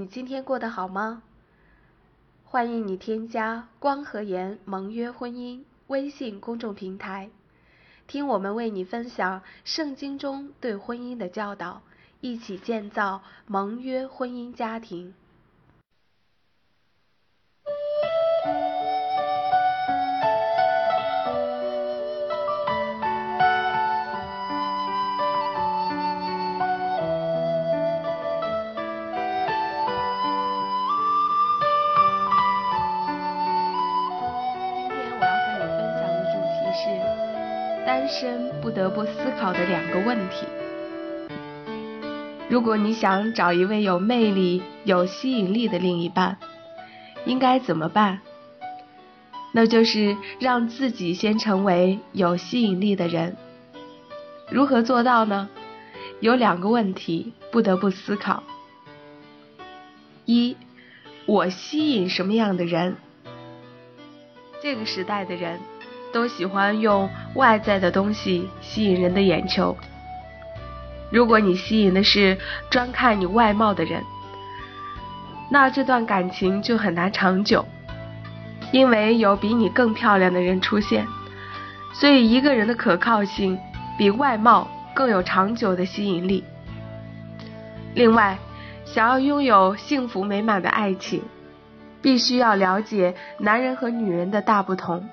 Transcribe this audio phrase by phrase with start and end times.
[0.00, 1.22] 你今天过得好吗？
[2.42, 7.28] 欢迎你添加“光和颜盟约婚姻”微信公众平台，
[8.06, 11.82] 听我们为你分享圣经中对婚姻的教导，
[12.22, 15.12] 一起建造盟约婚姻家庭。
[38.10, 40.44] 身不得不思考的两个问题。
[42.48, 46.36] 如果你想找一位有魅力、有吸引力的另一半，
[47.24, 48.20] 应该怎么办？
[49.52, 53.36] 那就是让自己先成为有吸引力的人。
[54.50, 55.48] 如何做到呢？
[56.18, 58.42] 有两个问题不得不思考：
[60.24, 60.56] 一，
[61.26, 62.96] 我吸引什么样的人？
[64.60, 65.60] 这个时代的人。
[66.12, 69.76] 都喜欢用外在的东西吸引人的眼球。
[71.10, 72.38] 如果你吸引的是
[72.70, 74.02] 专看你外貌的人，
[75.50, 77.64] 那这段感情就很难长久，
[78.70, 81.06] 因为有比你更漂亮的人出现。
[81.92, 83.58] 所以一个人的可靠性
[83.98, 86.44] 比外貌更有长久的吸引力。
[87.94, 88.38] 另外，
[88.84, 91.20] 想要拥有幸福美满的爱情，
[92.00, 95.04] 必须要了解男人和女人的大不同。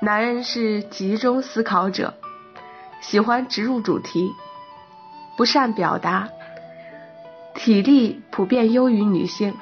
[0.00, 2.14] 男人是集中思考者，
[3.00, 4.30] 喜欢植入主题，
[5.36, 6.28] 不善表达，
[7.56, 9.56] 体力普遍优于女性，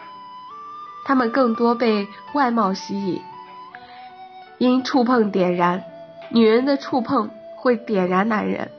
[1.07, 3.23] 他们更多被外貌吸引，
[4.59, 5.83] 因触碰点燃，
[6.29, 8.71] 女人的触碰会点燃男人，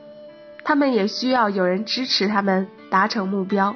[0.62, 3.74] 他们也需要有人支持他们达成目标，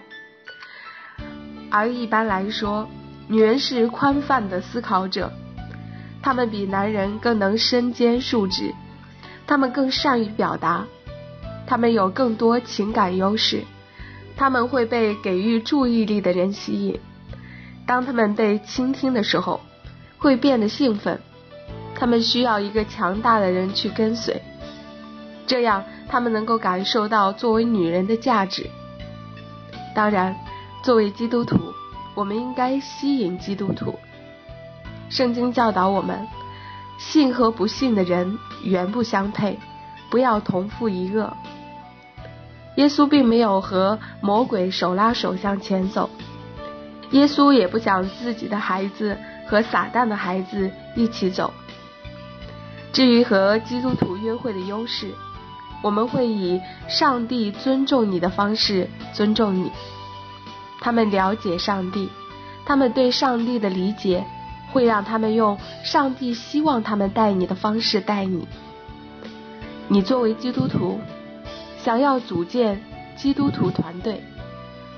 [1.68, 2.88] 而一般来说，
[3.26, 5.32] 女人是宽泛的思考者。
[6.22, 8.72] 他们比男人更能身兼数职，
[9.46, 10.86] 他们更善于表达，
[11.66, 13.64] 他们有更多情感优势，
[14.36, 16.98] 他们会被给予注意力的人吸引。
[17.84, 19.60] 当他们被倾听的时候，
[20.18, 21.18] 会变得兴奋。
[21.94, 24.40] 他们需要一个强大的人去跟随，
[25.46, 28.70] 这样他们能够感受到作为女人的价值。
[29.94, 30.34] 当然，
[30.82, 31.58] 作为基督徒，
[32.14, 33.94] 我们应该吸引基督徒。
[35.12, 36.26] 圣经教导我们，
[36.96, 39.58] 信和不信的人原不相配，
[40.08, 41.36] 不要同负一恶。
[42.76, 46.08] 耶稣并没有和魔鬼手拉手向前走，
[47.10, 51.52] 耶稣也不想自己的孩子和撒旦的孩子一起走。
[52.90, 55.12] 至于和基督徒约会的优势，
[55.82, 56.58] 我们会以
[56.88, 59.70] 上帝尊重你的方式尊重你。
[60.80, 62.08] 他们了解上帝，
[62.64, 64.24] 他们对上帝的理解。
[64.72, 68.48] 会让他们用上帝希望他们待你的方式待你。
[69.88, 70.98] 你作为基督徒，
[71.78, 72.82] 想要组建
[73.14, 74.22] 基督徒团队，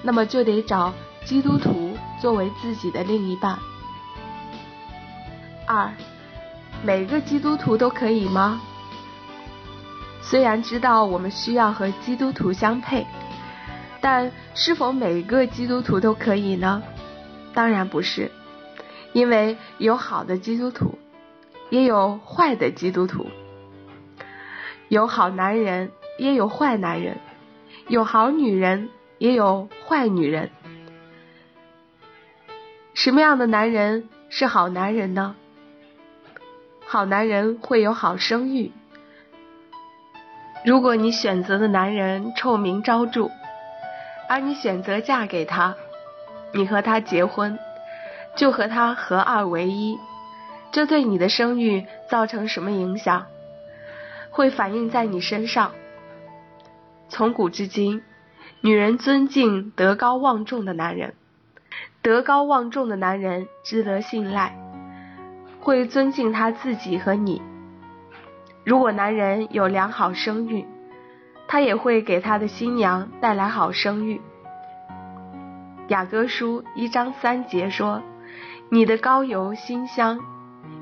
[0.02, 3.58] 那么就得找基督徒作为自己的另一半。
[5.66, 5.92] 二，
[6.84, 8.60] 每个基督徒都可以吗？
[10.22, 13.06] 虽然知道我们需要和基督徒相配，
[14.00, 16.82] 但是否每个基督徒都可以呢？
[17.52, 18.30] 当然不是。
[19.14, 20.98] 因为有好的基督徒，
[21.70, 23.26] 也有坏的基督徒；
[24.88, 27.14] 有好男人，也有坏男人；
[27.88, 30.50] 有好女人，也有坏女人。
[32.92, 35.36] 什么样的男人是好男人呢？
[36.84, 38.72] 好男人会有好声誉。
[40.64, 43.30] 如果你选择的男人臭名昭著，
[44.28, 45.76] 而你选择嫁给他，
[46.52, 47.56] 你和他结婚。
[48.36, 49.98] 就和他合二为一，
[50.72, 53.26] 这对你的声誉造成什么影响？
[54.30, 55.70] 会反映在你身上。
[57.08, 58.02] 从古至今，
[58.60, 61.14] 女人尊敬德高望重的男人，
[62.02, 64.56] 德高望重的男人值得信赖，
[65.60, 67.40] 会尊敬他自己和你。
[68.64, 70.66] 如果男人有良好声誉，
[71.46, 74.20] 他也会给他的新娘带来好声誉。
[75.88, 78.02] 雅歌书一章三节说。
[78.70, 80.18] 你的膏油馨香，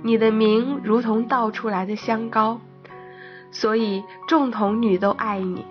[0.02, 2.60] 你的名如同倒出来的香膏，
[3.50, 5.64] 所以众童女都爱你。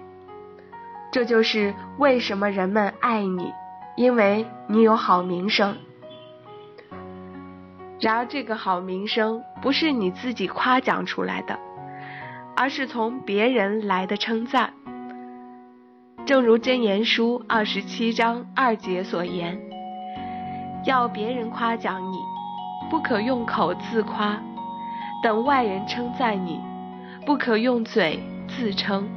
[1.12, 3.52] 这就是为什么人们爱你，
[3.98, 5.78] 因为你有好名声。
[8.00, 11.60] 然而，这个好名声不是你自己夸奖出来的，
[12.56, 14.74] 而是从别人来的称赞。
[16.25, 19.70] 正如箴言书二十七章二节所言。
[20.83, 22.18] 要别人夸奖你，
[22.89, 24.36] 不可用口自夸；
[25.22, 26.60] 等外人称赞你，
[27.25, 29.07] 不可用嘴自称。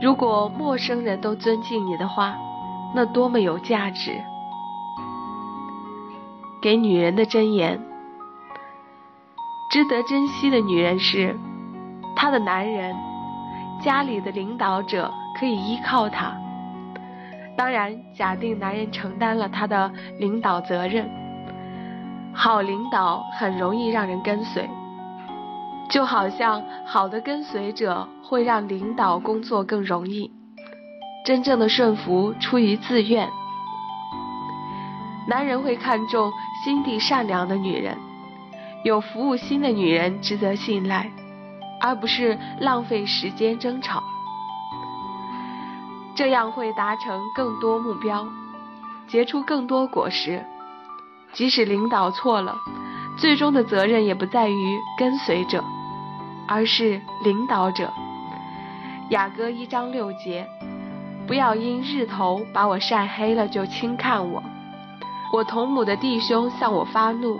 [0.00, 2.36] 如果陌生人都尊敬你的话，
[2.94, 4.20] 那多么有价值！
[6.60, 7.80] 给女人的箴言：
[9.70, 11.34] 值得珍惜的女人是，
[12.14, 12.94] 她的男人，
[13.80, 15.10] 家里的领导者
[15.40, 16.41] 可以依靠她。
[17.56, 21.08] 当然，假定男人承担了他的领导责任，
[22.32, 24.68] 好领导很容易让人跟随，
[25.90, 30.30] 就好像好的跟随者会让领导工作更容易。
[31.24, 33.28] 真正的顺服出于自愿。
[35.28, 36.32] 男人会看重
[36.64, 37.96] 心地善良的女人，
[38.82, 41.08] 有服务心的女人值得信赖，
[41.80, 44.02] 而不是浪费时间争吵。
[46.14, 48.26] 这样会达成更多目标，
[49.08, 50.44] 结出更多果实。
[51.32, 52.56] 即使领导错了，
[53.18, 55.64] 最终的责任也不在于跟随者，
[56.46, 57.90] 而是领导者。
[59.10, 60.46] 雅歌一章六节。
[61.24, 64.42] 不要因日头把我晒黑了就轻看我。
[65.32, 67.38] 我同母的弟兄向我发怒，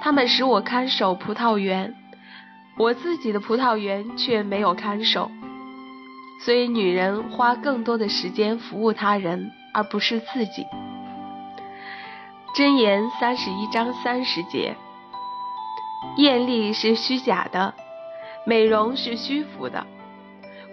[0.00, 1.92] 他们使我看守葡萄园，
[2.78, 5.28] 我自己的葡萄园却没有看守。
[6.40, 10.66] 所以，女人花更多的时间服务他人，而不是自己。
[12.54, 14.76] 箴言三十一章三十节：
[16.16, 17.74] 艳丽是虚假的，
[18.46, 19.86] 美容是虚浮的。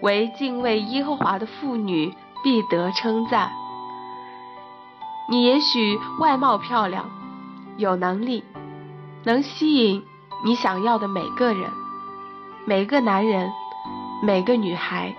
[0.02, 2.14] 为敬畏耶和华的妇女
[2.44, 3.50] 必得称赞。
[5.28, 7.10] 你也许外貌漂亮，
[7.76, 8.44] 有能力，
[9.24, 10.04] 能吸引
[10.44, 11.70] 你想要的每个人，
[12.66, 13.50] 每个男人，
[14.22, 15.14] 每个女孩，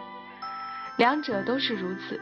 [0.97, 2.19] 两者都是如此。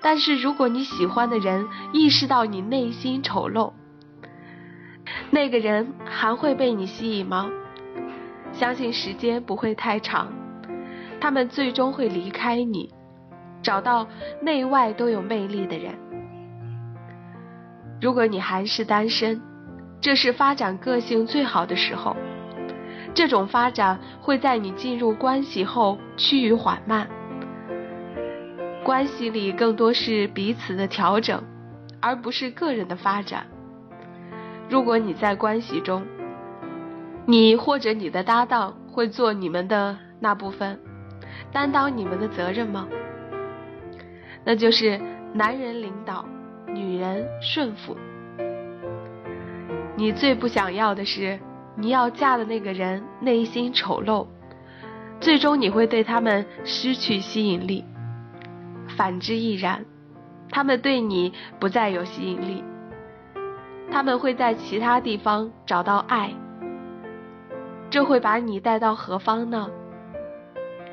[0.00, 3.72] 但是如果你喜欢的人意识到你内心丑陋，
[5.30, 7.48] 那个人还会被你吸引吗？
[8.52, 10.32] 相信时间不会太长。
[11.20, 12.90] 他们最终会离开你，
[13.62, 14.08] 找到
[14.40, 15.94] 内外都有魅力的人。
[18.00, 19.40] 如果你还是单身，
[20.00, 22.16] 这是发展个性最好的时候。
[23.14, 27.08] 这种发展会在你进入关系后趋于缓慢。
[28.84, 31.42] 关系里更多是彼此的调整，
[32.00, 33.46] 而不是个人的发展。
[34.68, 36.04] 如果你在关系中，
[37.24, 40.78] 你或者你的搭档会做你们的那部分。
[41.52, 42.88] 担当你们的责任吗？
[44.44, 45.00] 那就是
[45.32, 46.24] 男人领导，
[46.66, 47.96] 女人顺服。
[49.94, 51.38] 你最不想要的是，
[51.76, 54.26] 你要嫁的那个人内心丑陋，
[55.20, 57.84] 最终你会对他们失去吸引力。
[58.96, 59.84] 反之亦然，
[60.50, 62.62] 他们对你不再有吸引力，
[63.90, 66.32] 他们会在其他地方找到爱。
[67.90, 69.68] 这会把你带到何方呢？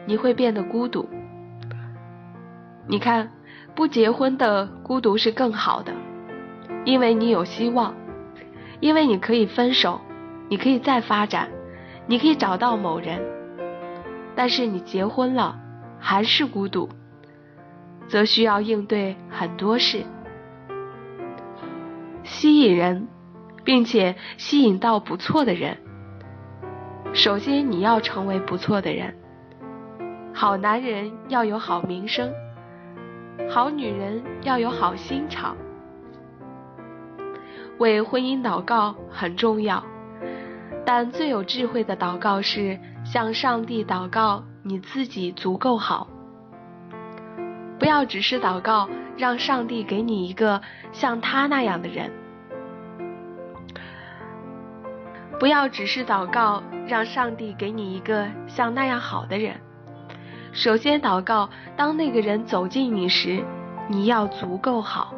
[0.06, 1.08] 你会变得孤独。
[2.88, 3.32] 你看，
[3.76, 5.94] 不结婚的孤独是更好的，
[6.84, 7.94] 因为你有希望，
[8.80, 10.02] 因为你可以分手，
[10.50, 11.50] 你可以再发展，
[12.08, 13.22] 你可以找到某人。
[14.36, 15.60] 但是你结婚了，
[16.00, 16.90] 还是孤独，
[18.10, 20.04] 则需要应对很多事。
[22.24, 23.08] 吸引人，
[23.64, 25.78] 并且吸引到不错的人。
[27.14, 29.16] 首先，你要成为不错的人。
[30.34, 32.32] 好男人要有好名声，
[33.50, 35.56] 好女人要有好心肠。
[37.78, 39.84] 为婚姻祷告很重要，
[40.86, 46.08] 但最有智慧的祷告是向上帝祷告你自己足够好。
[47.80, 52.12] 不要只是祷告让上帝给你一个像他那样的人，
[55.40, 59.56] 不要只是祷告让上帝给你一个像那样好的人。
[60.52, 63.42] 首先祷告，当那个人走近你时，
[63.88, 65.14] 你要足够好。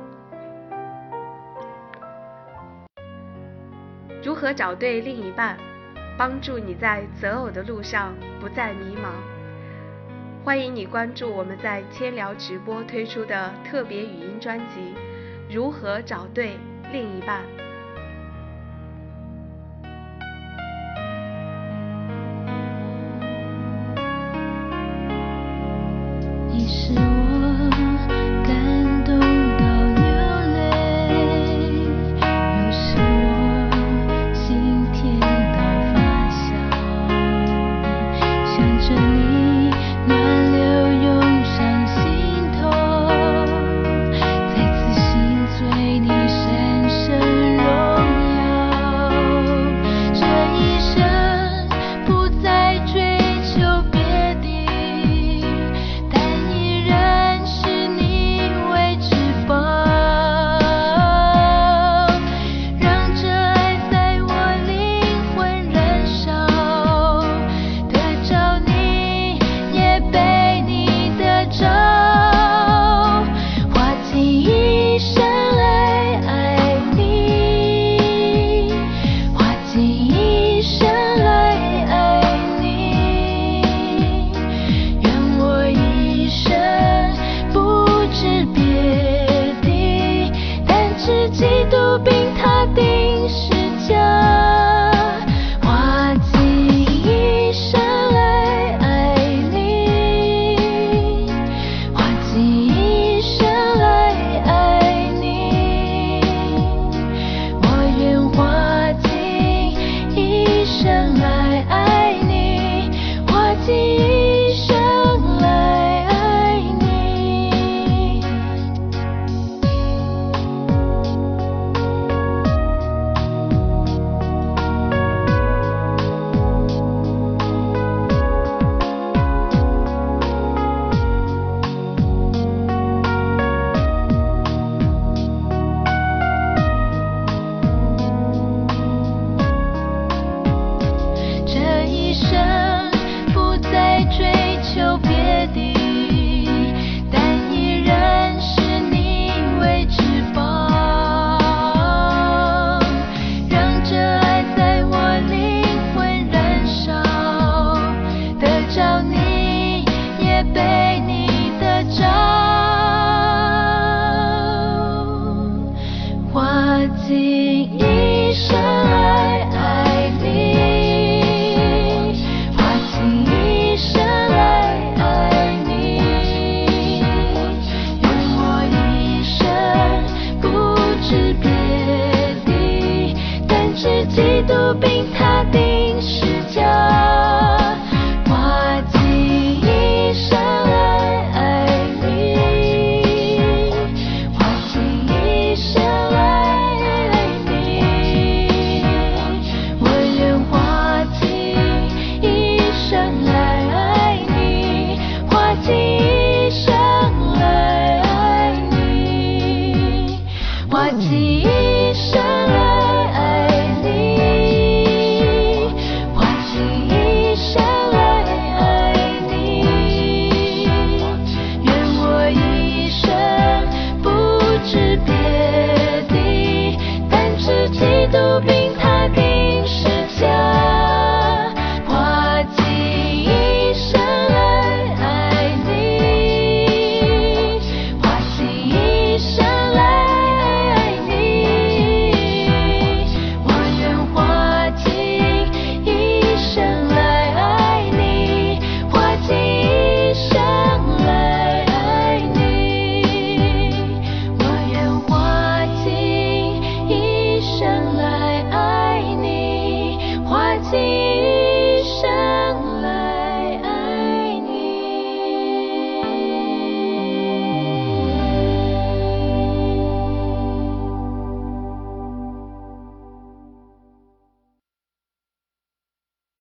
[4.23, 5.57] 如何找对另一半，
[6.15, 9.40] 帮助你在择偶的路上不再迷茫？
[10.43, 14.81] 欢迎你关注我们在千聊直播推出的特别语音专辑
[15.53, 16.57] 《如何找对
[16.91, 17.43] 另一半》。